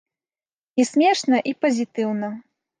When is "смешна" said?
0.91-1.43